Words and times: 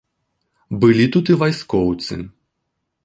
Былі 0.85 1.05
тут 1.15 1.25
і 1.33 1.37
вайскоўцы. 1.43 2.19